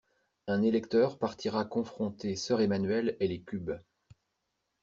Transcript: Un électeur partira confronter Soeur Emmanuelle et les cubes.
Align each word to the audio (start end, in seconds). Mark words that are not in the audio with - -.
Un 0.47 0.63
électeur 0.63 1.19
partira 1.19 1.63
confronter 1.63 2.35
Soeur 2.35 2.61
Emmanuelle 2.61 3.15
et 3.19 3.27
les 3.27 3.39
cubes. 3.39 3.73